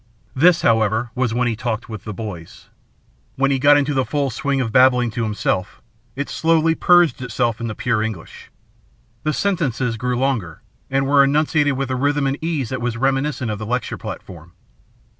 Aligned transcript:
This, 0.35 0.63
however, 0.63 1.11
was 1.13 1.31
when 1.31 1.47
he 1.47 1.55
talked 1.55 1.87
with 1.87 2.05
the 2.05 2.11
boys. 2.11 2.69
When 3.35 3.51
he 3.51 3.59
got 3.59 3.77
into 3.77 3.93
the 3.93 4.03
full 4.03 4.31
swing 4.31 4.59
of 4.59 4.71
babbling 4.71 5.11
to 5.11 5.21
himself, 5.23 5.79
it 6.15 6.27
slowly 6.27 6.73
purged 6.73 7.21
itself 7.21 7.61
into 7.61 7.75
pure 7.75 8.01
English. 8.01 8.49
The 9.21 9.31
sentences 9.31 9.97
grew 9.97 10.17
longer 10.17 10.63
and 10.89 11.05
were 11.05 11.23
enunciated 11.23 11.73
with 11.73 11.91
a 11.91 11.95
rhythm 11.95 12.25
and 12.25 12.39
ease 12.43 12.69
that 12.69 12.81
was 12.81 12.97
reminiscent 12.97 13.51
of 13.51 13.59
the 13.59 13.65
lecture 13.67 13.99
platform. 13.99 14.53